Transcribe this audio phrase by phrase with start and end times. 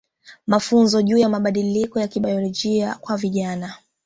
[0.47, 3.75] Mafunzo juu ya mabadiliko ya kibayolojia kwa vijana